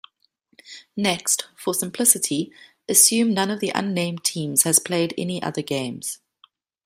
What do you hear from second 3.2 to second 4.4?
none of the unnamed